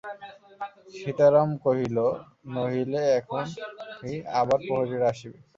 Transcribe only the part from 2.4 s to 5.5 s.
নহিলে এখনই আবার প্রহরীরা আসিবে।